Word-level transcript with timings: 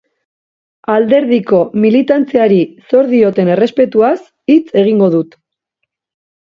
Alderdiko 0.93 1.59
militantziari 1.83 2.59
zor 2.95 3.13
dioten 3.15 3.55
errespetuaz 3.57 4.17
hitz 4.55 4.67
egingo 4.85 5.15
dut. 5.19 5.41